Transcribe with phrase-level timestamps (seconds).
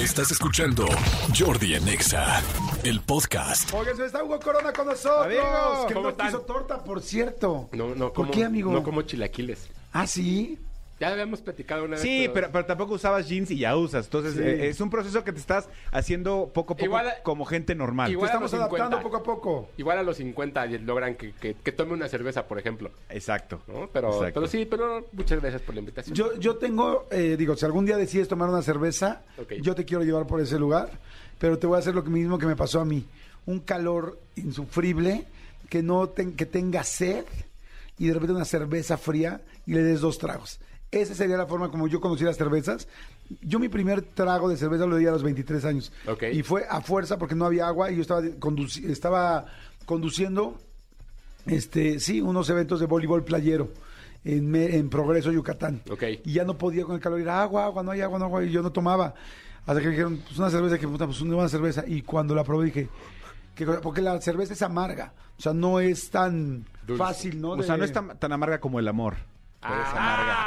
[0.00, 0.86] Estás escuchando
[1.38, 2.42] Jordi en Exa,
[2.84, 3.70] el podcast.
[3.74, 5.26] Oigan, se está Hugo Corona con nosotros.
[5.26, 6.26] Amigos, que ¿cómo no están?
[6.28, 7.68] quiso torta, por cierto.
[7.72, 8.72] No, no, ¿Por como, qué, amigo?
[8.72, 9.68] No como chilaquiles.
[9.92, 10.58] Ah, sí.
[11.00, 12.02] Ya habíamos platicado una vez.
[12.02, 14.04] Sí, pero, pero tampoco usabas jeans y ya usas.
[14.04, 14.40] Entonces, Sí.
[14.42, 17.74] eh, es un proceso que te estás haciendo poco a poco Igual a- como gente
[17.74, 18.08] normal.
[18.08, 18.84] Te Igual- a estamos los 50.
[18.84, 19.70] adaptando poco a poco.
[19.78, 22.90] Igual a los 50 y logran que, que, que tome una cerveza, por ejemplo.
[23.08, 23.62] Exacto.
[23.66, 23.88] ¿no?
[23.92, 24.34] Pero, Exacto.
[24.40, 26.14] pero sí, pero muchas gracias por la invitación.
[26.14, 29.22] Yo, yo tengo, eh, digo, si algún día decides tomar una cerveza,
[29.62, 30.90] yo te quiero llevar por ese lugar,
[31.38, 33.06] pero te voy a hacer lo que mismo que me pasó a mí.
[33.46, 35.24] Un calor insufrible,
[35.70, 37.24] que no ten- que tenga sed
[37.96, 40.60] y de repente una cerveza fría y le des dos tragos.
[40.92, 42.88] Esa sería la forma como yo conocí las cervezas.
[43.42, 45.92] Yo mi primer trago de cerveza lo di a los 23 años.
[46.08, 46.24] Ok.
[46.32, 49.46] Y fue a fuerza porque no había agua y yo estaba, conduci- estaba
[49.86, 50.58] conduciendo
[51.46, 53.68] este, sí, unos eventos de voleibol playero
[54.24, 55.82] en, Me- en Progreso, Yucatán.
[55.90, 56.02] Ok.
[56.24, 58.44] Y ya no podía con el calor ir, agua, agua, no hay agua, no agua,
[58.44, 59.14] y yo no tomaba.
[59.66, 61.84] Hasta que me dijeron, pues una cerveza, que puta, pues una cerveza.
[61.86, 62.88] Y cuando la probé dije,
[63.54, 63.80] ¿qué cosa?
[63.80, 66.98] porque la cerveza es amarga, o sea, no es tan Dulce.
[67.02, 67.50] fácil, ¿no?
[67.52, 69.16] O sea, no es tan, tan amarga como el amor.
[69.60, 70.46] pero es amarga.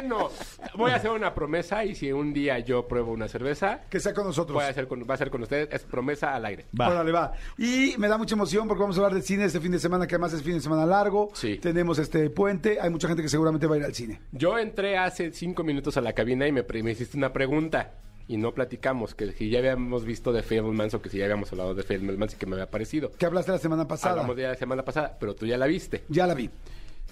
[0.00, 0.30] Bueno.
[0.76, 4.14] Voy a hacer una promesa y si un día yo pruebo una cerveza, Que sea
[4.14, 4.54] con nosotros.
[4.54, 5.68] voy a hacer con, va a ser con ustedes.
[5.72, 6.66] Es promesa al aire.
[6.78, 6.88] Va.
[6.88, 7.32] Órale, va.
[7.58, 10.06] Y me da mucha emoción porque vamos a hablar de cine este fin de semana,
[10.06, 11.30] que además es fin de semana largo.
[11.34, 11.58] Sí.
[11.58, 14.20] Tenemos este puente, hay mucha gente que seguramente va a ir al cine.
[14.32, 17.92] Yo entré hace cinco minutos a la cabina y me, me hiciste una pregunta.
[18.28, 21.50] Y no platicamos, que si ya habíamos visto de Fablemans o que si ya habíamos
[21.50, 23.10] hablado de Fablemans y que me había parecido.
[23.18, 24.12] Que hablaste la semana pasada.
[24.12, 26.04] Hablamos de la semana pasada, pero tú ya la viste.
[26.08, 26.48] Ya la vi.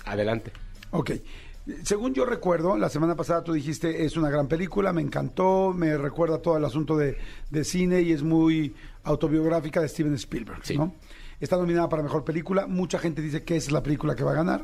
[0.04, 0.52] Adelante.
[0.92, 1.10] Ok.
[1.84, 5.96] Según yo recuerdo, la semana pasada tú dijiste es una gran película, me encantó, me
[5.98, 7.18] recuerda todo el asunto de,
[7.50, 10.76] de cine y es muy autobiográfica de Steven Spielberg, Sí.
[10.76, 10.94] ¿no?
[11.40, 14.34] Está nominada para mejor película, mucha gente dice que es la película que va a
[14.34, 14.62] ganar.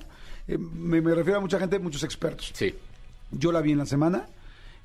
[0.49, 2.51] Eh, me, me refiero a mucha gente, muchos expertos.
[2.55, 2.75] Sí.
[3.31, 4.27] Yo la vi en la semana.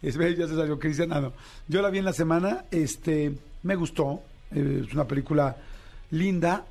[0.01, 1.11] Es, ya se salió Cristian.
[1.11, 1.33] ah, no.
[1.67, 2.63] Yo la vi en la semana.
[2.71, 3.33] Este,
[3.63, 4.21] me gustó.
[4.51, 5.57] eh, es una película
[6.11, 6.65] linda,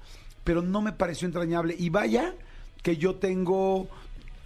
[0.44, 1.74] pero no me pareció entrañable.
[1.78, 2.32] Y vaya
[2.82, 3.86] que yo tengo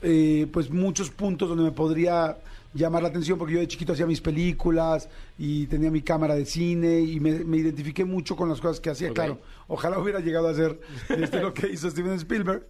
[0.02, 2.38] eh, pues muchos puntos donde me podría
[2.74, 5.08] llamar la atención porque yo de chiquito hacía mis películas
[5.38, 8.90] y tenía mi cámara de cine y me, me identifiqué mucho con las cosas que
[8.90, 9.12] hacía.
[9.12, 12.66] Claro, ojalá hubiera llegado a hacer este, lo que hizo Steven Spielberg.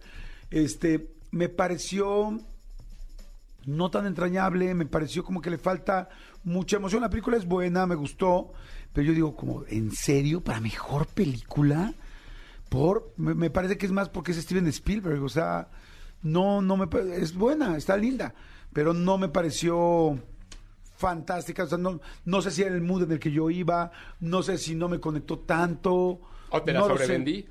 [0.51, 2.39] Este, me pareció
[3.65, 6.09] no tan entrañable, me pareció como que le falta
[6.43, 7.01] mucha emoción.
[7.01, 8.51] La película es buena, me gustó,
[8.91, 10.41] pero yo digo, como, ¿en serio?
[10.41, 11.93] ¿Para mejor película?
[12.69, 15.69] Por, me, me parece que es más porque es Steven Spielberg, o sea,
[16.23, 18.33] no, no me, es buena, está linda,
[18.73, 20.19] pero no me pareció
[20.95, 23.91] fantástica, o sea, no, no sé si era el mood en el que yo iba,
[24.21, 26.19] no sé si no me conectó tanto.
[26.49, 27.45] ¿O te la no sobrevendí?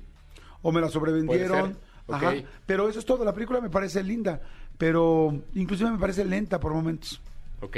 [0.61, 1.77] O me la sobrevendieron.
[2.07, 2.33] Ajá.
[2.65, 3.23] Pero eso es todo.
[3.23, 4.41] La película me parece linda.
[4.77, 7.21] Pero inclusive me parece lenta por momentos.
[7.61, 7.77] Ok.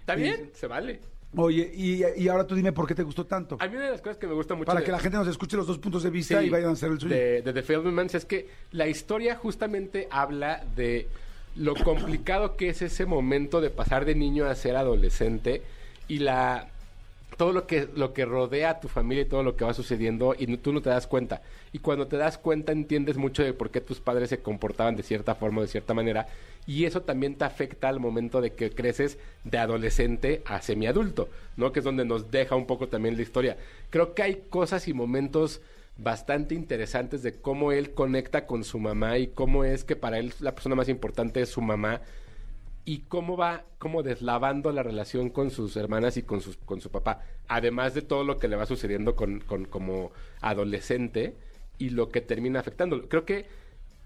[0.00, 1.00] Está bien, se vale.
[1.34, 3.56] Oye, y, y ahora tú dime por qué te gustó tanto.
[3.58, 4.66] A mí una de las cosas que me gusta mucho...
[4.66, 6.68] Para de- que la gente nos escuche los dos puntos de vista Sí, y vayan
[6.70, 7.14] a hacer el suyo.
[7.14, 11.08] De, de The Fablemans es que la historia justamente habla de
[11.56, 15.62] lo complicado que es ese momento de pasar de niño a ser adolescente
[16.08, 16.68] y la
[17.36, 20.34] todo lo que lo que rodea a tu familia y todo lo que va sucediendo
[20.38, 23.52] y no- tú no te das cuenta y cuando te das cuenta entiendes mucho de
[23.54, 26.26] por qué tus padres se comportaban de cierta forma o de cierta manera
[26.66, 31.72] y eso también te afecta al momento de que creces de adolescente a semiadulto, ¿no?
[31.72, 33.56] Que es donde nos deja un poco también la historia.
[33.90, 35.60] Creo que hay cosas y momentos
[35.98, 40.32] bastante interesantes de cómo él conecta con su mamá y cómo es que para él
[40.40, 42.00] la persona más importante es su mamá
[42.84, 46.90] y cómo va como deslavando la relación con sus hermanas y con, sus, con su
[46.90, 47.20] papá.
[47.48, 50.10] Además de todo lo que le va sucediendo con, con- como
[50.40, 51.36] adolescente
[51.78, 53.08] y lo que termina afectándolo.
[53.08, 53.46] Creo que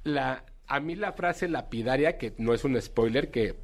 [0.04, 3.54] la, a mí la frase lapidaria, que no es un spoiler, que,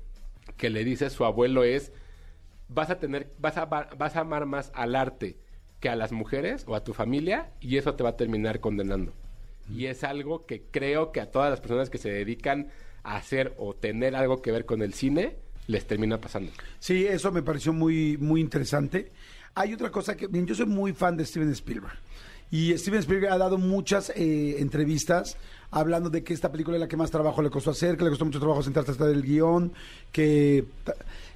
[0.56, 1.92] que le dice su abuelo es,
[2.68, 5.36] vas a tener, vas a, va- vas a amar más al arte
[5.80, 9.12] que a las mujeres o a tu familia y eso te va a terminar condenando.
[9.72, 12.68] Y es algo que creo que a todas las personas que se dedican
[13.04, 15.36] hacer o tener algo que ver con el cine,
[15.66, 16.52] les termina pasando.
[16.78, 19.12] Sí, eso me pareció muy, muy interesante.
[19.54, 21.98] Hay otra cosa que, bien, yo soy muy fan de Steven Spielberg.
[22.50, 25.36] Y Steven Spielberg ha dado muchas eh, entrevistas
[25.70, 28.10] hablando de que esta película es la que más trabajo le costó hacer, que le
[28.10, 29.72] costó mucho trabajo sentarse hasta el guion,
[30.12, 30.66] que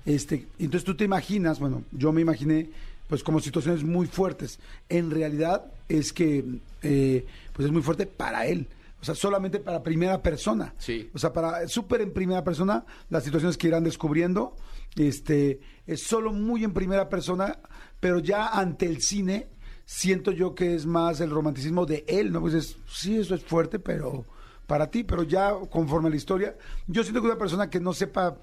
[0.05, 2.69] este, entonces tú te imaginas, bueno, yo me imaginé
[3.09, 4.59] pues como situaciones muy fuertes.
[4.91, 6.45] En realidad es que
[6.83, 7.25] eh,
[7.55, 8.67] pues es muy fuerte para él.
[9.07, 10.75] O sea, solamente para primera persona.
[10.79, 11.09] Sí.
[11.15, 14.57] O sea, para súper en primera persona, las situaciones que irán descubriendo,
[14.97, 17.61] este, es solo muy en primera persona,
[18.01, 19.47] pero ya ante el cine,
[19.85, 22.41] siento yo que es más el romanticismo de él, ¿no?
[22.41, 24.25] Pues es, sí, eso es fuerte, pero
[24.67, 26.57] para ti, pero ya conforme a la historia,
[26.89, 28.41] yo siento que una persona que no sepa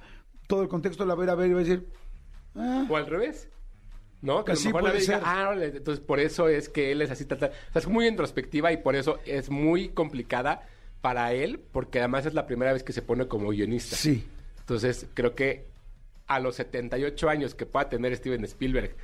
[0.48, 1.90] todo el contexto la va a ir a ver y va a decir,
[2.56, 2.86] Ah.
[2.90, 3.50] O al revés.
[4.24, 4.44] ¿No?
[4.44, 5.24] Que a lo sí, mejor la puede diga, ser.
[5.28, 7.50] ah, entonces por eso es que él es así, tal, tal.
[7.52, 10.66] O sea, es muy introspectiva y por eso es muy complicada
[11.02, 13.96] para él, porque además es la primera vez que se pone como guionista.
[13.98, 14.26] Sí.
[14.60, 15.66] Entonces, creo que
[16.28, 18.96] a los 78 años que pueda tener Steven Spielberg,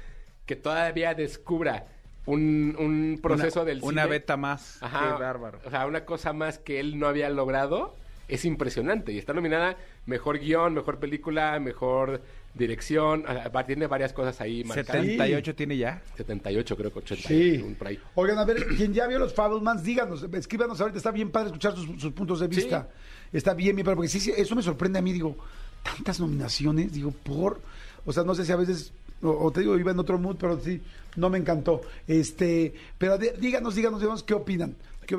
[0.45, 1.85] que todavía descubra
[2.25, 4.81] un, un proceso Una- del Una cine, beta más.
[4.81, 5.59] Ajá, Qué bárbaro.
[5.65, 7.93] O sea, una cosa más que él no había logrado
[8.29, 9.11] es impresionante.
[9.11, 12.21] Y está nominada mejor guion, mejor película, mejor
[12.53, 13.25] dirección.
[13.67, 15.01] Tiene varias cosas ahí marcadas.
[15.05, 16.01] 78 tiene ya.
[16.17, 17.27] 78, creo que 80.
[17.27, 17.57] Sí.
[17.65, 17.99] un por ahí.
[18.15, 21.75] Oigan, a ver, quien ya vio los Fablemans, díganos, escríbanos ahorita, está bien padre escuchar
[21.75, 22.89] sus, sus puntos de vista.
[23.31, 25.35] Está bien, bien, padre, porque sí, sí, eso me sorprende a mí, digo,
[25.83, 27.61] tantas nominaciones, digo, por,
[28.05, 28.91] o sea, no sé si a veces,
[29.21, 30.81] o, o te digo, iba en otro mood, pero sí,
[31.15, 31.81] no me encantó.
[32.07, 34.75] Este, pero de- díganos, díganos, díganos, ¿qué opinan?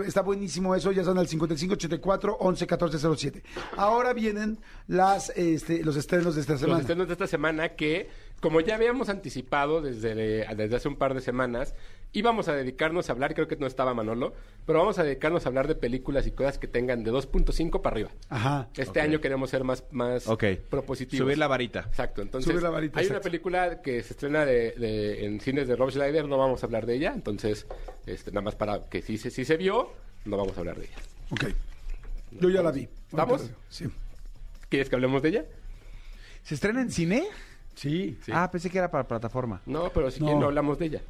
[0.07, 3.43] Está buenísimo eso, ya son al 5584 11 14 07.
[3.77, 6.81] Ahora vienen las, este, los estrenos de esta Los semana.
[6.81, 8.09] estrenos de esta semana que,
[8.41, 10.15] como ya habíamos anticipado desde,
[10.55, 11.75] desde hace un par de semanas,
[12.13, 14.33] íbamos a dedicarnos a hablar, creo que no estaba Manolo,
[14.67, 17.95] pero vamos a dedicarnos a hablar de películas y cosas que tengan de 2.5 para
[17.95, 18.11] arriba.
[18.31, 18.69] Ajá.
[18.77, 20.45] Este año queremos ser más, más Ok.
[20.69, 21.25] propositivos.
[21.25, 21.81] Subir la varita.
[21.89, 22.23] Exacto.
[22.23, 25.77] Entonces, Subir la varita, hay una película que se estrena de, de- en cines de
[25.77, 27.13] Rob Schneider, no vamos a hablar de ella.
[27.15, 27.67] Entonces,
[28.07, 29.93] este, nada más para que si, se- si se vio,
[30.25, 30.97] no vamos a hablar de ella.
[31.31, 31.45] Ok.
[32.41, 32.89] Yo ya la vi.
[33.11, 33.51] ¿Estamos?
[33.69, 33.87] Sí.
[34.69, 35.45] ¿Quieres que hablemos de ella?
[36.43, 37.25] ¿Se estrena en cine?
[37.81, 38.19] Sí.
[38.23, 38.31] Sí.
[38.35, 39.63] Ah, pensé que era para plataforma.
[39.67, 40.27] No, pero si No.
[40.27, 41.01] quieren hablamos de ella.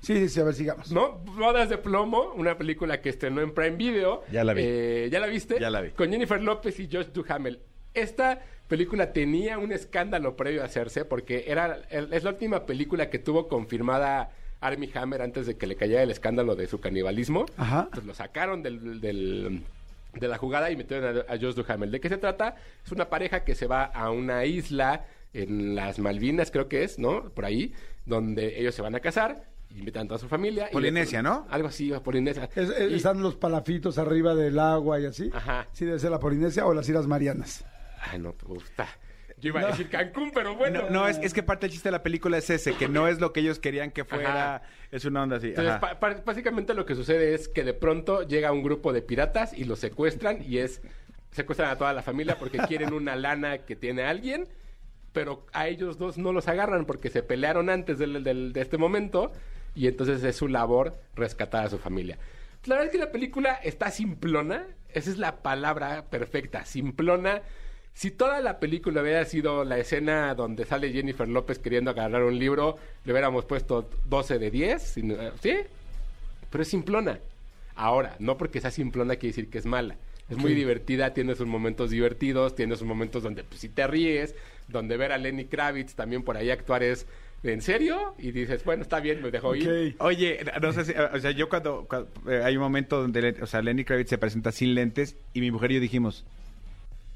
[0.00, 0.90] Sí, sí, a ver, sigamos.
[0.92, 1.18] ¿No?
[1.18, 4.22] Bodas de Plomo, una película que estrenó en Prime Video.
[4.32, 4.62] Ya la vi.
[4.64, 5.58] Eh, ¿Ya la viste?
[5.60, 5.90] Ya la vi.
[5.90, 7.60] Con Jennifer López y Josh Duhamel.
[7.92, 13.10] Esta película tenía un escándalo previo a hacerse porque era el- es la última película
[13.10, 14.30] que tuvo confirmada
[14.60, 17.44] Armie Hammer antes de que le cayera el escándalo de su canibalismo.
[17.56, 17.80] Ajá.
[17.86, 19.64] Entonces lo sacaron del, del-
[20.14, 21.90] de la jugada y metieron a, a Josh Duhamel.
[21.90, 22.56] ¿De qué se trata?
[22.86, 26.98] Es una pareja que se va a una isla en las Malvinas, creo que es,
[26.98, 27.30] ¿no?
[27.30, 27.72] Por ahí,
[28.06, 29.44] donde ellos se van a casar,
[29.76, 30.68] invitan a toda su familia.
[30.70, 31.46] y Polinesia, le- ¿no?
[31.50, 32.48] Algo así, Polinesia.
[32.56, 35.30] Es- es- Y- están los palafitos arriba del agua y así.
[35.32, 35.66] Ajá.
[35.72, 37.64] Sí, debe ser la Polinesia o las Islas Marianas.
[38.00, 38.88] Ay, no, te gusta.
[39.38, 40.82] Yo iba a decir Cancún, pero bueno.
[40.82, 43.08] No, no, es, es que parte del chiste de la película es ese, que no
[43.08, 44.56] es lo que ellos querían que fuera.
[44.56, 44.62] Ajá.
[44.90, 45.48] Es una onda así.
[45.48, 45.80] Entonces, ajá.
[45.80, 49.56] pa- pa- básicamente lo que sucede es que de pronto llega un grupo de piratas
[49.56, 50.82] y los secuestran y es
[51.30, 54.46] secuestran a toda la familia porque quieren una lana que tiene alguien,
[55.12, 58.78] pero a ellos dos no los agarran porque se pelearon antes del- del- de este
[58.78, 59.32] momento
[59.74, 62.18] y entonces es su labor rescatar a su familia.
[62.66, 67.42] La verdad es que la película está simplona, esa es la palabra perfecta, simplona.
[67.94, 72.38] Si toda la película hubiera sido la escena donde sale Jennifer López queriendo agarrar un
[72.38, 75.56] libro, le hubiéramos puesto 12 de 10, sin- ¿sí?
[76.50, 77.18] Pero es simplona.
[77.74, 79.96] Ahora, no porque sea simplona quiere decir que es mala.
[80.30, 84.34] Es muy divertida, tiene sus momentos divertidos, tiene sus momentos donde pues, si te ríes,
[84.68, 87.06] donde ver a Lenny Kravitz también por ahí actuar es
[87.42, 88.14] ¿en serio?
[88.18, 89.96] Y dices, bueno, está bien, me dejo ir.
[89.98, 93.46] Oye, no sé si, o sea, yo cuando, cuando, eh, hay un momento donde, o
[93.46, 96.24] sea, Lenny Kravitz se presenta sin lentes y mi mujer y yo dijimos,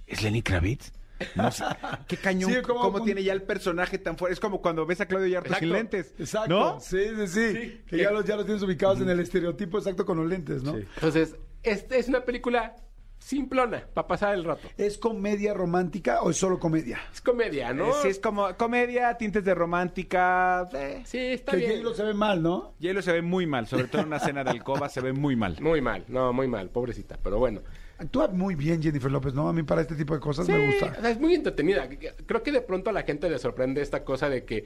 [0.07, 0.93] ¿es Lenny Kravitz?
[1.37, 1.65] No sé,
[2.09, 4.33] qué cañón, Sí, como- cómo tiene ya el personaje tan fuerte.
[4.35, 5.65] Es como cuando ves a Claudio Yarto Exacto.
[5.67, 6.49] sin lentes, Exacto.
[6.49, 6.81] ¿no?
[6.81, 7.53] Sí, sí, sí.
[7.53, 7.81] Sí.
[7.87, 10.77] Que ya los, ya los tienes ubicados en el estereotipo exacto con los lentes, ¿no?
[10.77, 10.85] Sí.
[10.97, 12.75] Entonces, esta es una película
[13.25, 14.69] simplona, para pasar el rato.
[14.77, 17.01] ¿Es comedia romántica o es solo comedia?
[17.13, 17.89] Es comedia, ¿no?
[17.89, 20.69] Eh, Sí, es como comedia, tintes de romántica.
[20.75, 21.03] Eh.
[21.07, 21.73] Sí, está que bien.
[21.79, 22.75] J-Lo se ve mal, ¿no?
[22.83, 25.37] J-Lo se ve muy mal, sobre todo en una cena de alcoba se ve muy
[25.37, 25.57] mal.
[25.61, 27.63] Muy mal, no, muy mal, pobrecita, pero bueno.
[27.97, 29.49] Actúa muy bien Jennifer López, ¿no?
[29.49, 30.95] A mí para este tipo de cosas me gusta.
[30.99, 31.89] o sea, es muy entretenida.
[32.27, 34.65] Creo que de pronto a la gente le sorprende esta cosa de que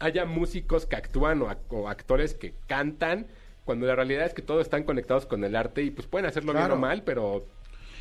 [0.00, 3.28] haya músicos que actúan o, ac- o actores que cantan,
[3.64, 6.52] cuando la realidad es que todos están conectados con el arte y pues pueden hacerlo
[6.52, 6.66] Claro.
[6.68, 7.46] bien o mal, pero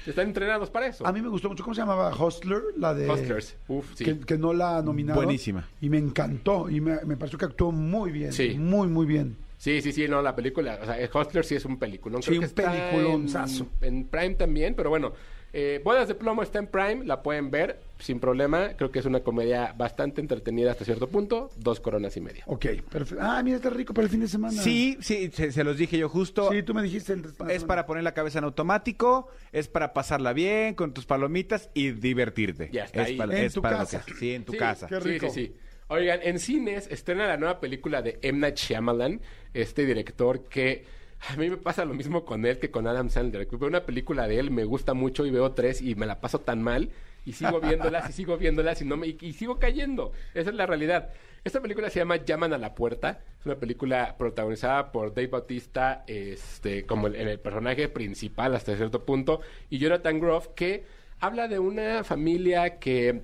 [0.10, 1.06] están entrenados para eso.
[1.06, 1.64] A mí me gustó mucho.
[1.64, 2.16] ¿Cómo se llamaba?
[2.16, 3.10] Hustler, la de...
[3.10, 4.06] Hustlers, uf, sí.
[4.06, 5.24] Que, que no la nominaron.
[5.24, 5.68] Buenísima.
[5.82, 6.70] Y me encantó.
[6.70, 8.32] Y me, me pareció que actuó muy bien.
[8.34, 8.56] Sí.
[8.58, 9.38] Muy, muy bien.
[9.58, 12.22] Sí, sí, sí, no, la película, o sea, Hustler sí es un película.
[12.22, 13.68] Sí, un peliculonzazo.
[13.82, 15.14] En, en Prime también, pero bueno,
[15.54, 18.70] eh, Bodas de Plomo está en Prime, la pueden ver sin problema.
[18.78, 22.44] Creo que es una comedia bastante entretenida hasta cierto punto, dos coronas y media.
[22.48, 23.24] Ok, perfecto.
[23.26, 24.62] Ah, mira, está rico para el fin de semana.
[24.62, 26.52] Sí, sí, se, se los dije yo justo.
[26.52, 27.14] Sí, tú me dijiste.
[27.14, 31.70] el- Es para poner la cabeza en automático, es para pasarla bien con tus palomitas
[31.74, 32.70] y divertirte.
[32.72, 33.18] Ya está es ahí.
[33.18, 34.04] para, En es tu para lo casa.
[34.06, 34.88] que- sí, en tu Sí, casa.
[34.88, 35.30] qué Sí, rico.
[35.30, 35.56] sí, sí.
[35.90, 38.40] Oigan, en cines estrena la nueva película de M.
[38.40, 39.22] Night Shyamalan,
[39.54, 40.84] este director que
[41.20, 43.48] a mí me pasa lo mismo con él que con Adam Sandler.
[43.60, 46.62] Una película de él, me gusta mucho y veo tres y me la paso tan
[46.62, 46.90] mal
[47.26, 50.12] y sigo viéndolas y sigo viéndolas y, no me, y, sigo cayendo.
[50.34, 51.10] Esa es la realidad.
[51.44, 53.22] Esta película se llama Llaman a la Puerta.
[53.40, 59.04] Es una película protagonizada por Dave Bautista este, como el, el personaje principal hasta cierto
[59.04, 60.86] punto y Jonathan Groff que
[61.20, 63.22] habla de una familia que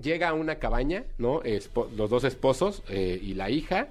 [0.00, 1.42] llega a una cabaña, ¿no?
[1.96, 3.88] Los dos esposos eh, y la hija,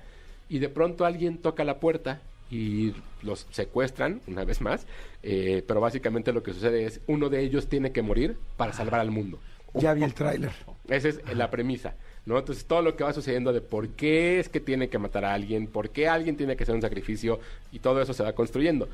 [0.50, 4.86] y de pronto alguien toca la puerta y los secuestran una vez más,
[5.24, 9.00] eh, pero básicamente lo que sucede es uno de ellos tiene que morir para salvar
[9.00, 9.40] al mundo.
[9.74, 10.52] Ya vi el tráiler.
[10.88, 12.40] Esa es la premisa, ¿no?
[12.40, 15.34] Entonces todo lo que va sucediendo de por qué es que tiene que matar a
[15.34, 17.40] alguien, por qué alguien tiene que hacer un sacrificio
[17.72, 18.88] y todo eso se va construyendo.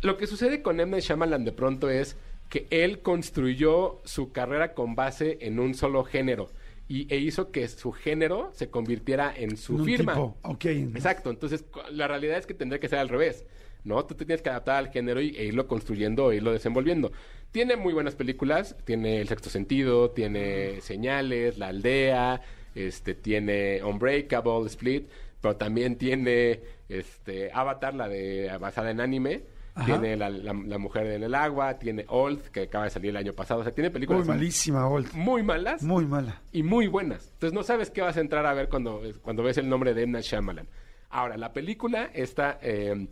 [0.00, 1.00] Lo que sucede con M.
[1.00, 2.16] Shyamalan de pronto es
[2.48, 6.50] que él construyó su carrera con base en un solo género
[6.88, 10.14] y, e hizo que su género se convirtiera en su un firma.
[10.14, 10.64] tipo, ok.
[10.64, 13.46] Exacto, entonces la realidad es que tendría que ser al revés,
[13.84, 14.04] ¿no?
[14.04, 17.12] Tú te tienes que adaptar al género y, e irlo construyendo e irlo desenvolviendo.
[17.50, 22.40] Tiene muy buenas películas, tiene El Sexto Sentido, tiene Señales, La Aldea,
[22.74, 25.08] este, tiene Unbreakable, Split,
[25.40, 29.42] pero también tiene este, Avatar, la de basada en anime,
[29.74, 29.86] Ajá.
[29.86, 33.16] tiene la, la- La Mujer en el Agua, tiene Old, que acaba de salir el
[33.16, 35.12] año pasado, o sea, tiene películas Muy malísima, Old.
[35.14, 36.42] muy malas Muy mala.
[36.52, 37.30] y muy buenas.
[37.34, 40.06] Entonces no sabes qué vas a entrar a ver cuando, cuando ves el nombre de.
[40.06, 40.66] Night Shyamalan.
[41.10, 42.58] Ahora, la película está...
[42.62, 43.06] Eh,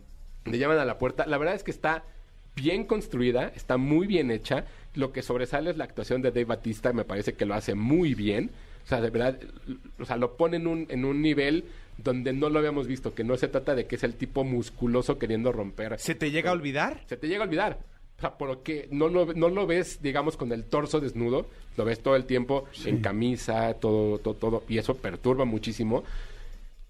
[0.45, 1.25] le llaman a la puerta.
[1.27, 2.03] La verdad es que está
[2.55, 4.65] bien construida, está muy bien hecha.
[4.95, 8.13] Lo que sobresale es la actuación de Dave Batista, me parece que lo hace muy
[8.15, 8.49] bien.
[8.83, 9.37] O sea, de verdad,
[9.99, 11.65] o sea, lo pone en un, en un nivel
[11.97, 15.17] donde no lo habíamos visto, que no se trata de que es el tipo musculoso
[15.17, 15.99] queriendo romper.
[15.99, 17.01] ¿Se te llega a olvidar?
[17.07, 17.79] Se te llega a olvidar.
[18.17, 22.01] O sea, porque no lo, no lo ves, digamos, con el torso desnudo, lo ves
[22.01, 26.03] todo el tiempo en camisa, todo, todo, todo, y eso perturba muchísimo.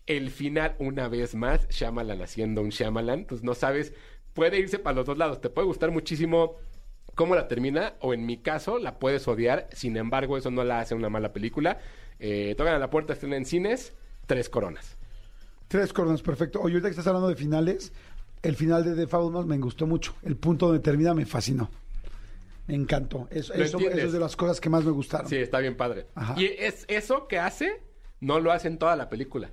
[0.05, 3.93] El final, una vez más, Shyamalan haciendo un Shyamalan, pues no sabes,
[4.34, 5.39] puede irse para los dos lados.
[5.39, 6.58] Te puede gustar muchísimo
[7.15, 9.70] cómo la termina, o en mi caso, la puedes odiar.
[9.72, 11.79] Sin embargo, eso no la hace una mala película.
[12.20, 13.93] Eh, tocan a la puerta, estén en cines,
[14.25, 14.98] tres coronas.
[15.68, 16.60] Tres coronas, perfecto.
[16.62, 17.94] Oye, ahorita que estás hablando de finales,
[18.42, 20.16] el final de The Fablemans me gustó mucho.
[20.24, 21.70] El punto donde termina me fascinó.
[22.68, 23.28] Me encantó.
[23.32, 25.28] Eso, ¿Lo eso, eso es de las cosas que más me gustaron.
[25.28, 26.08] Sí, está bien padre.
[26.16, 26.36] Ajá.
[26.38, 27.82] Y es eso que hace,
[28.20, 29.50] no lo hace en toda la película.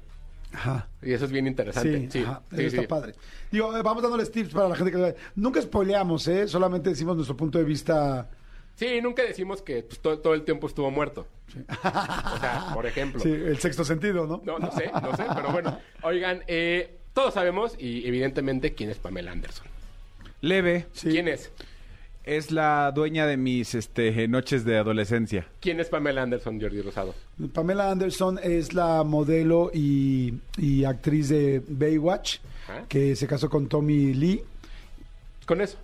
[0.53, 0.89] Ajá.
[1.03, 2.01] Y eso es bien interesante.
[2.03, 2.87] Sí, Sí, ajá, sí, eso está sí.
[2.87, 3.15] padre.
[3.53, 5.15] Digo, eh, vamos dándoles tips para la gente que...
[5.37, 6.49] Nunca spoileamos, ¿eh?
[6.49, 8.31] Solamente decimos nuestro punto de vista...
[8.79, 11.27] Sí, nunca decimos que pues, todo, todo el tiempo estuvo muerto.
[11.69, 13.19] O sea, por ejemplo.
[13.19, 14.41] Sí, el sexto sentido, ¿no?
[14.45, 15.81] No, no sé, no sé, pero bueno.
[16.03, 19.67] Oigan, eh, todos sabemos y evidentemente quién es Pamela Anderson.
[20.43, 20.87] Leve.
[20.93, 21.09] Sí.
[21.09, 21.51] ¿Quién es?
[22.23, 25.49] Es la dueña de mis este, noches de adolescencia.
[25.59, 27.17] ¿Quién es Pamela Anderson, Jordi Rosado?
[27.53, 32.39] Pamela Anderson es la modelo y, y actriz de Baywatch,
[32.89, 34.45] que se casó con Tommy Lee.
[35.47, 35.79] Con eso.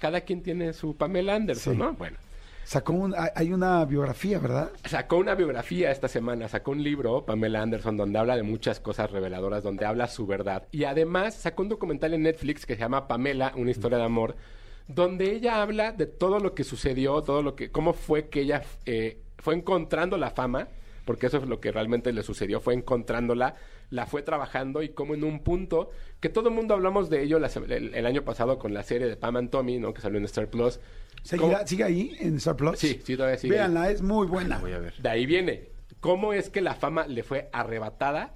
[0.00, 1.78] Cada quien tiene su Pamela Anderson, Sí.
[1.78, 1.92] ¿no?
[1.94, 2.16] Bueno.
[2.64, 4.70] Sacó un, hay- hay una biografía, ¿verdad?
[4.86, 9.10] Sacó una biografía esta semana, sacó un libro, Pamela Anderson, donde habla de muchas cosas
[9.10, 10.66] reveladoras, donde habla su verdad.
[10.72, 14.34] Y además sacó un documental en Netflix que se llama Pamela, una historia de amor,
[14.88, 18.62] donde ella habla de todo lo que sucedió, todo lo que, cómo fue que ella
[18.86, 20.68] eh, fue encontrando la fama,
[21.04, 23.56] porque eso es lo que realmente le sucedió, fue encontrándola,
[23.94, 27.38] la fue trabajando y como en un punto, que todo el mundo hablamos de ello
[27.38, 29.94] la el, el año pasado con la serie de Pam and Tommy, ¿no?
[29.94, 30.80] Que salió en Star Plus.
[31.22, 32.78] ¿Seguirá- ¿Cómo- ¿Sigue ahí en Star Plus?
[32.78, 33.58] Sí, sí, todavía sigue ahí.
[33.60, 34.58] Véanla, es muy buena.
[34.58, 34.94] Voy a ver.
[35.00, 35.68] De ahí viene.
[36.00, 38.34] ¿Cómo es que la fama le fue arrebatada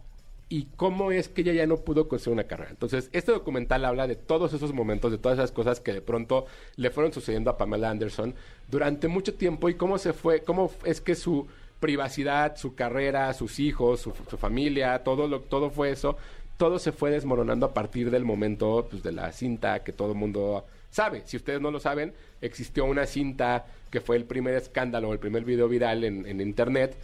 [0.49, 2.71] y cómo es que ella ya no pudo construir una carrera?
[2.71, 6.47] Entonces, este documental habla de todos esos momentos, de todas esas cosas que de pronto
[6.77, 8.35] le fueron sucediendo a Pamela Anderson
[8.71, 11.47] durante mucho tiempo y cómo se fue, cómo es que su
[11.81, 16.17] privacidad, su carrera, sus hijos, su, familia, todo lo, todo fue eso,
[16.57, 20.19] todo se fue desmoronando a partir del momento pues, de la cinta que todo el
[20.19, 21.23] mundo sabe.
[21.27, 25.45] Si ustedes no lo saben, existió una cinta que fue el primer escándalo, el primer
[25.45, 26.97] video viral en, en internet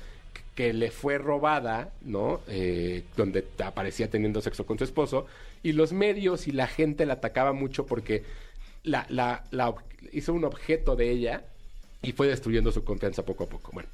[0.54, 2.40] que le fue robada, ¿no?
[2.49, 5.26] Eh, donde aparecía teniendo sexo con su esposo
[5.62, 8.23] y los medios y la gente la atacaba mucho porque
[8.85, 9.75] la, la, la
[10.12, 11.45] hizo un objeto de ella
[12.02, 13.73] y fue destruyendo su confianza poco a poco.
[13.73, 13.88] Bueno,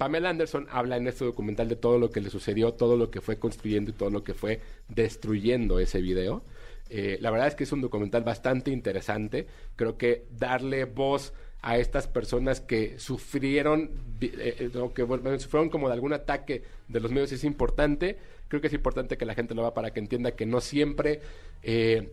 [0.00, 3.20] Pamela Anderson habla en este documental de todo lo que le sucedió, todo lo que
[3.20, 6.42] fue construyendo y todo lo que fue destruyendo ese video.
[6.88, 9.46] Eh, la verdad es que es un documental bastante interesante.
[9.76, 13.90] Creo que darle voz a estas personas que sufrieron,
[14.22, 18.16] eh, eh, que sufrieron como de algún ataque de los medios es importante.
[18.48, 21.20] Creo que es importante que la gente lo vea para que entienda que no siempre,
[21.62, 22.08] eh,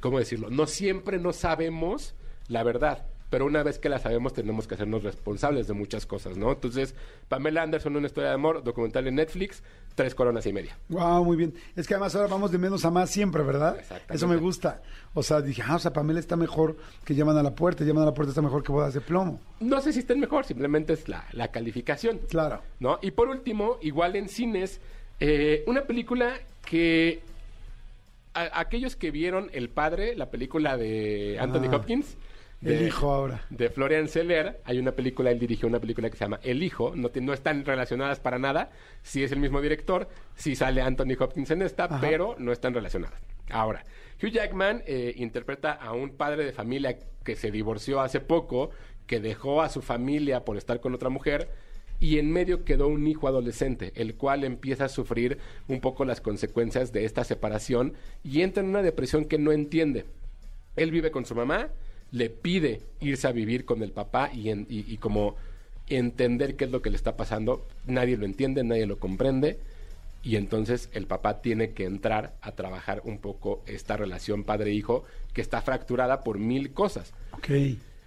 [0.00, 0.50] ¿cómo decirlo?
[0.50, 2.14] No siempre no sabemos
[2.48, 3.06] la verdad.
[3.30, 6.50] Pero una vez que la sabemos, tenemos que hacernos responsables de muchas cosas, ¿no?
[6.50, 6.96] Entonces,
[7.28, 9.62] Pamela Anderson, una historia de amor, documental en Netflix,
[9.94, 10.76] tres coronas y media.
[10.88, 11.54] Wow, muy bien.
[11.76, 13.76] Es que además ahora vamos de menos a más siempre, ¿verdad?
[13.78, 14.14] Exactamente.
[14.16, 14.82] Eso me gusta.
[15.14, 18.02] O sea, dije, ah, o sea, Pamela está mejor que llaman a la puerta, llaman
[18.02, 19.40] a la puerta está mejor que bodas de plomo.
[19.60, 22.18] No sé si estén mejor, simplemente es la, la calificación.
[22.28, 22.60] Claro.
[22.80, 22.98] ¿no?
[23.00, 24.80] Y por último, igual en cines,
[25.20, 26.34] eh, una película
[26.64, 27.20] que
[28.34, 31.76] a- aquellos que vieron El Padre, la película de Anthony Ah.
[31.76, 32.16] Hopkins,
[32.62, 33.46] El hijo ahora.
[33.50, 34.60] De Florian Seller.
[34.64, 36.92] Hay una película, él dirigió una película que se llama El hijo.
[36.94, 38.70] No, no están relacionadas para nada.
[39.02, 40.08] Sí es el mismo director.
[40.34, 41.98] Sí sale Anthony Hopkins en esta, Ajá.
[42.00, 43.18] pero no están relacionadas.
[43.50, 43.84] Ahora,
[44.22, 48.70] Hugh Jackman eh, interpreta a un padre de familia que se divorció hace poco,
[49.06, 51.48] que dejó a su familia por estar con otra mujer
[52.00, 55.38] y en medio quedó un hijo adolescente, el cual empieza a sufrir
[55.68, 60.06] un poco las consecuencias de esta separación y entra en una depresión que no entiende.
[60.76, 61.68] Él vive con su mamá,
[62.12, 65.36] le pide irse a vivir con el papá y, en- y- y como
[65.88, 67.66] entender qué es lo que le está pasando.
[67.86, 69.58] Nadie lo entiende, nadie lo comprende.
[70.22, 75.40] Y entonces el papá tiene que entrar a trabajar un poco esta relación padre-hijo que
[75.40, 77.12] está fracturada por mil cosas.
[77.32, 77.48] Ok.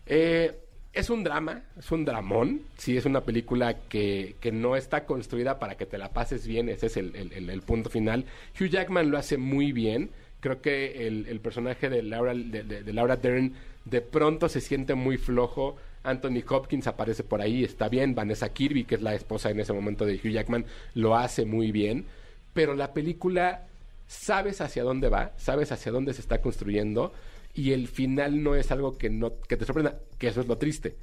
[0.06, 0.52] Eh,
[0.94, 2.62] es un drama, es un dramón.
[2.78, 6.70] Sí, es una película que, que no está construida para que te la pases bien.
[6.70, 8.26] Ese es el, el- el- punto final.
[8.60, 10.12] Hugh Jackman lo hace muy bien.
[10.40, 13.54] Creo que el, el personaje de Laura, de, de- de Laura Dern
[13.86, 15.76] de pronto se siente muy flojo.
[16.04, 18.14] Anthony Hopkins aparece por ahí, está bien.
[18.16, 21.72] Vanessa Kirby, que es la esposa en ese momento de Hugh Jackman, lo hace muy
[21.72, 22.06] bien.
[22.54, 23.68] Pero la película
[24.08, 27.14] sabes hacia dónde va, sabes hacia dónde se está construyendo
[27.54, 30.58] y el final no es algo que no que te sorprenda, que eso es lo
[30.58, 30.96] triste.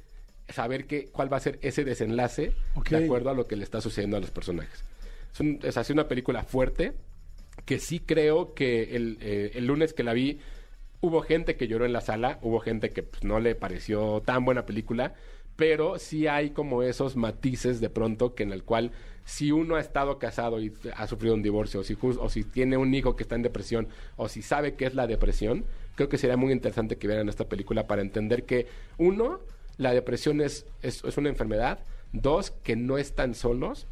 [0.49, 2.51] Saber que, cuál va a ser ese desenlace
[2.97, 4.83] de acuerdo a lo que le está sucediendo a los personajes.
[5.33, 6.93] Es, un- es así una película fuerte
[7.65, 10.39] que sí creo que el, eh, el lunes que la vi
[11.01, 14.45] hubo gente que lloró en la sala, hubo gente que pues, no le pareció tan
[14.45, 15.13] buena película,
[15.55, 18.91] pero sí hay como esos matices de pronto que en el cual
[19.25, 22.43] si uno ha estado casado y ha sufrido un divorcio, o si, jus- o si
[22.43, 25.65] tiene un hijo que está en depresión, o si sabe qué es la depresión,
[25.95, 28.67] creo que sería muy interesante que vieran esta película para entender que,
[28.97, 29.39] uno,
[29.77, 31.79] la depresión es, es, es una enfermedad,
[32.13, 33.87] dos, que no están solos,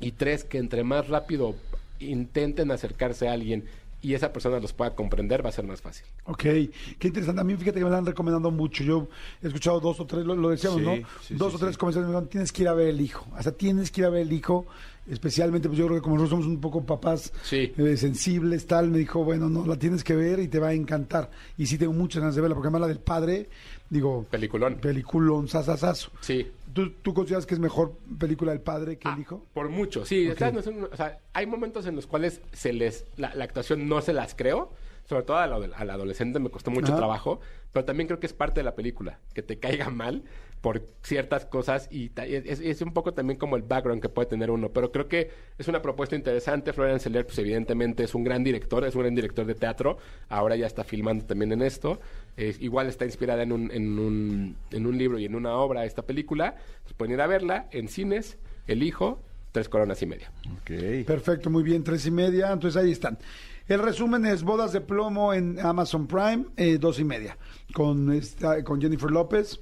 [0.00, 1.56] y tres, que entre más rápido
[1.98, 3.64] intenten acercarse a alguien
[4.06, 6.06] y esa persona los pueda comprender, va a ser más fácil.
[6.26, 7.40] Ok, qué interesante.
[7.40, 8.84] A mí fíjate que me la han recomendado mucho.
[8.84, 9.08] Yo
[9.42, 10.94] he escuchado dos o tres, lo, lo decíamos, Sí, ¿no?
[11.22, 11.78] sí, dos sí, o tres sí.
[11.78, 13.26] comentarios me dijeron, tienes que ir a ver el hijo.
[13.34, 14.66] Hasta tienes que ir a ver el hijo.
[15.08, 17.72] Especialmente, pues yo creo que como nosotros somos un poco papás Sí.
[17.76, 20.72] eh, sensibles, tal, me dijo, bueno, no, la tienes que ver y te va a
[20.72, 21.30] encantar.
[21.56, 23.48] Y sí tengo muchas ganas de verla, porque además la del padre,
[23.88, 24.74] digo, Peliculón.
[24.80, 26.10] peliculón, sasasazo.
[26.20, 26.46] Sí.
[26.76, 29.46] ¿Tú, ¿Tú consideras que es mejor película del padre que Ah, el hijo?
[29.54, 30.26] Por mucho, sí.
[30.26, 30.32] Ok.
[30.34, 33.88] estas no son- o sea, hay momentos en los cuales se les la, la actuación
[33.88, 34.70] no se las creo.
[35.08, 36.96] Sobre todo a la, adolescente me costó mucho Ajá.
[36.96, 37.40] trabajo,
[37.72, 40.24] pero también creo que es parte de la película, que te caiga mal
[40.60, 44.50] por ciertas cosas y es, es un poco también como el background que puede tener
[44.50, 46.72] uno, pero creo que es una propuesta interesante.
[46.72, 50.56] Florian Seller, pues evidentemente es un gran director, es un gran director de teatro, ahora
[50.56, 52.00] ya está filmando también en esto,
[52.38, 55.84] Eh, igual está inspirada en un, en, un, en un libro y en una obra
[55.86, 60.30] esta película, pues pueden ir a verla en cines, El Hijo, tres coronas y media.
[60.60, 61.06] Ok.
[61.06, 63.16] Perfecto, muy bien, tres y media, entonces ahí están.
[63.68, 67.36] El resumen es Bodas de Plomo en Amazon Prime, eh, dos y media,
[67.72, 69.58] con, esta, con Jennifer López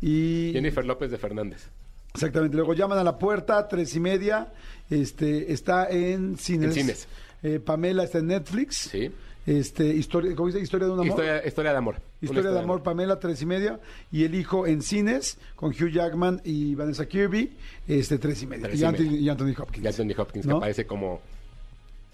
[0.00, 0.52] y...
[0.52, 1.68] Jennifer López de Fernández.
[2.14, 4.52] Exactamente, luego llaman a la puerta, tres y media,
[4.88, 6.68] este, está en cines.
[6.68, 7.08] En cines.
[7.42, 8.76] Eh, Pamela está en Netflix.
[8.76, 9.10] Sí.
[9.44, 10.60] Este, historia, ¿cómo dice?
[10.60, 11.08] Historia de un amor.
[11.08, 11.96] Historia, historia de amor.
[12.20, 13.80] Historia de amor, Pamela, tres y media.
[14.12, 17.56] Y El Hijo en cines, con Hugh Jackman y Vanessa Kirby,
[17.88, 18.68] este, tres y media.
[18.68, 19.20] Tres y, y Anthony, media.
[19.20, 19.84] y Anthony Hopkins.
[19.84, 20.54] Y Anthony Hopkins, ¿No?
[20.54, 21.20] que aparece como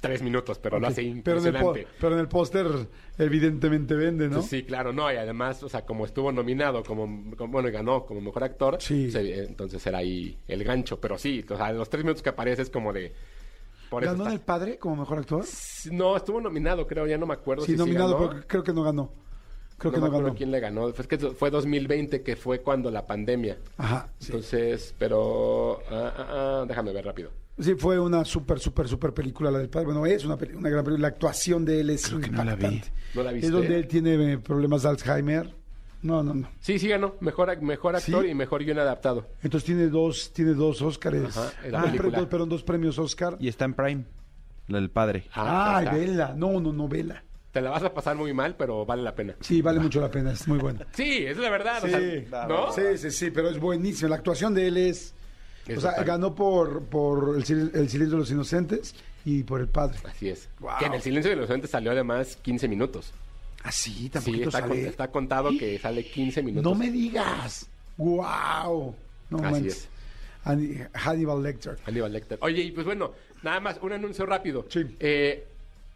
[0.09, 1.87] tres minutos, pero lo hace impresionante.
[2.01, 2.67] pero en el póster,
[3.19, 4.43] evidentemente vende, ¿no?
[4.43, 8.05] Sí, claro, no, y además, o sea, como estuvo nominado, como, como- bueno, y ganó
[8.07, 9.11] como mejor actor, Sí.
[9.15, 12.63] eh, entonces era ahí el gancho, pero sí, o sea, los tres minutos que aparece
[12.63, 13.13] es como de...
[13.91, 15.45] Por ¿Ganó en el padre como mejor actor?
[15.93, 18.31] No, estuvo nominado, creo, ya no me acuerdo Sí, si nominado, ganó.
[18.31, 19.13] pero creo que no ganó.
[19.77, 20.37] Creo no que me no acuerdo ganó.
[20.39, 20.93] quién le ganó.
[20.93, 23.59] Fue, que fue 2020, que fue cuando la pandemia.
[23.77, 24.09] Ajá.
[24.19, 24.27] Sí.
[24.33, 25.81] Entonces, pero...
[25.91, 26.27] ah, ah,
[26.63, 27.31] ah, déjame ver rápido.
[27.59, 29.87] Sí, fue una súper, súper, súper película la del padre.
[29.87, 30.99] Bueno, es una, una gran película.
[30.99, 32.65] La actuación de él es Creo que no la vi.
[32.67, 32.93] impactante.
[33.15, 33.47] ¿No la viste?
[33.47, 35.55] Es donde él tiene eh, problemas de Alzheimer.
[36.03, 36.49] No, no, no.
[36.61, 37.15] Sí, sí ganó.
[37.21, 38.31] Mejor, mejor actor ¿Sí?
[38.31, 39.27] y mejor guion adaptado.
[39.43, 41.35] Entonces tiene dos, tiene dos Óscares.
[41.71, 42.11] La Dos película.
[42.11, 43.37] pre- dos- perdón, dos premios Óscar.
[43.39, 44.05] Y está en Prime.
[44.67, 45.27] La del padre.
[45.33, 46.35] Ah, Ay, vela.
[46.37, 47.23] No, no, no, vela.
[47.53, 49.37] Te la vas a pasar muy mal, pero vale la pena.
[49.41, 50.33] Sí, vale mucho la pena.
[50.33, 50.85] Es muy buena.
[50.93, 51.85] Sí, es la verdad.
[51.85, 52.73] o sea, ¿No?
[52.73, 54.09] Sí, sí, sí, pero es buenísima.
[54.11, 55.14] La actuación de él es...
[55.77, 59.69] O sea, ganó por, por el, sil- el Silencio de los Inocentes y por el
[59.69, 59.97] padre.
[60.05, 60.49] Así es.
[60.61, 60.73] Wow.
[60.79, 63.13] Que en el silencio de los inocentes salió además 15 minutos.
[63.63, 64.87] Ah, sí, Sí, está, con- sale.
[64.89, 66.71] está contado que sale 15 minutos.
[66.71, 67.67] No me digas.
[67.97, 68.95] Wow.
[69.31, 69.73] No Así manches.
[69.77, 69.89] es.
[70.45, 71.79] Ani- Hannibal Lecter.
[71.87, 72.39] Aníbal Lecter.
[72.43, 74.67] Oye, y pues bueno, nada más, un anuncio rápido.
[74.69, 74.85] Sí.
[75.01, 75.47] Eh,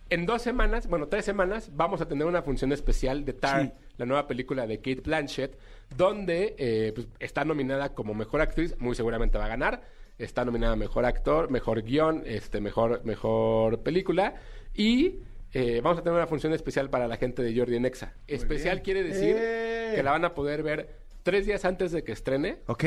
[0.08, 3.72] en dos semanas, bueno, tres semanas, vamos a tener una función especial de Tar, Sí.
[3.98, 5.52] la nueva película de Kate Blanchett,
[5.96, 9.82] donde eh, pues, está nominada como mejor actriz, muy seguramente va a ganar.
[10.18, 14.34] Está nominada mejor actor, mejor guion, este, mejor, mejor película.
[14.74, 15.20] Y
[15.52, 18.14] eh, vamos a tener una función especial para la gente de Jordi en Exa.
[18.26, 19.92] Especial quiere decir ¡Eh!
[19.94, 22.84] que la van a poder ver tres días antes de que estrene Ok.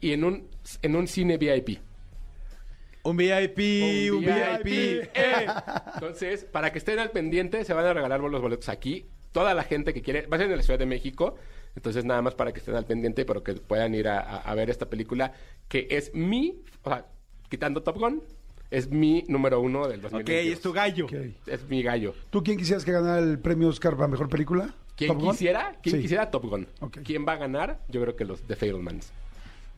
[0.00, 0.48] y en un,
[0.82, 1.80] en un cine VIP.
[3.02, 3.58] Un VIP,
[4.12, 4.66] un, VIP.
[5.14, 5.46] ¡Eh!
[5.94, 9.06] Entonces, para que estén al pendiente, se van a regalar los boletos aquí.
[9.32, 11.36] Toda la gente que quiere, va a ser en la Ciudad de México.
[11.76, 14.54] Entonces, nada más para que estén al pendiente, pero que puedan ir a, a- a
[14.54, 15.32] ver esta película,
[15.68, 17.06] que es mi, o sea,
[17.48, 18.22] quitando Top Gun,
[18.70, 20.52] es mi número uno del Ok, 2022.
[20.56, 21.06] es tu gallo.
[21.06, 21.12] Ok.
[21.46, 22.14] Es mi gallo.
[22.30, 24.74] ¿Tú quién quisieras que ganara el premio Oscar para mejor película?
[24.96, 25.30] ¿Quién ¿Top Gun?
[25.32, 25.76] quisiera?
[25.82, 26.02] ¿Quién Sí.
[26.02, 26.66] quisiera Top Gun?
[26.80, 26.98] Ok.
[27.04, 27.80] ¿Quién va a ganar?
[27.88, 29.12] Yo creo que los The Fablemans.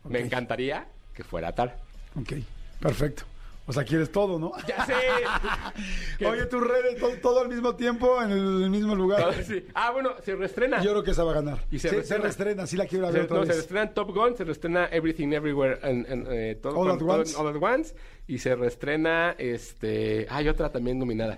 [0.09, 0.25] Me Ok.
[0.27, 1.75] encantaría que fuera tal.
[2.15, 2.35] Ok,
[2.81, 3.25] perfecto.
[3.69, 4.53] O sea, quieres todo, ¿no?
[4.69, 4.95] ¡Ya sé!
[6.27, 9.35] Oye, tus redes, todo, todo al mismo tiempo, en el, mismo lugar.
[9.45, 9.67] Sí.
[9.75, 10.81] Ah, bueno, se reestrena.
[10.83, 11.65] Yo creo que esa va a ganar.
[11.71, 12.23] Y se Sí, reestrena.
[12.25, 13.57] reestrena, sí la quiero ver Se, otra no, se vez.
[13.57, 17.37] reestrena Top Gun, se reestrena Everything Everywhere en, eh, todo, All con- at todo- Once.
[17.37, 17.95] All at Once,
[18.29, 21.37] y se reestrena este hay otra también nominada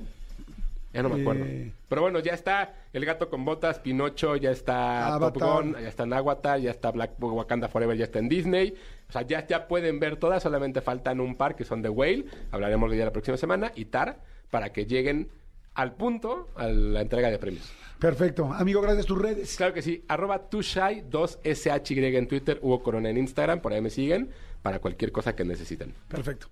[0.93, 1.73] ya no me acuerdo Eh.
[1.89, 5.63] pero bueno ya está El Gato con Botas Pinocho ya está Top Avatar.
[5.65, 8.75] Gun ya está Avatar ya está Black Wakanda Forever ya está en Disney
[9.09, 12.25] o sea ya, ya pueden ver todas solamente faltan un par que son The Whale
[12.51, 14.21] hablaremos de ella la próxima semana y Tar
[14.51, 15.29] para que lleguen
[15.75, 18.53] al punto a la entrega de premios Perfecto.
[18.53, 19.57] Amigo, gracias tus redes.
[19.57, 20.05] Claro que sí.
[20.07, 23.61] Arroba tushai 2SHY en Twitter, Hugo Corona en Instagram.
[23.61, 24.31] Por ahí me siguen
[24.69, 25.95] para cualquier cosa que necesiten.
[26.09, 26.49] Perfecto.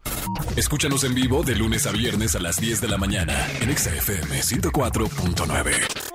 [0.57, 3.95] Escúchanos en vivo de lunes a viernes a las 10 de la mañana en Exa
[3.95, 6.06] FM 104.9.